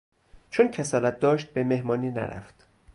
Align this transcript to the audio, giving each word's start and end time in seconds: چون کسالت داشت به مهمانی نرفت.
چون 0.49 0.67
کسالت 0.67 1.19
داشت 1.19 1.47
به 1.53 1.63
مهمانی 1.63 2.09
نرفت. 2.09 2.67